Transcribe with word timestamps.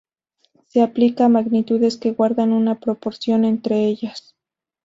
Se 0.65 0.81
aplica 0.81 1.25
a 1.25 1.29
magnitudes 1.29 1.95
que 1.97 2.09
guardan 2.11 2.53
una 2.53 2.79
proporción 2.79 3.45
entre 3.45 3.85
ellas. 3.85 4.35